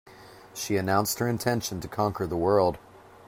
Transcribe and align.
She 0.55 0.77
announced 0.77 1.19
her 1.19 1.27
intention 1.27 1.79
to 1.81 1.87
conquer 1.87 2.25
the 2.25 2.35
world 2.35 2.79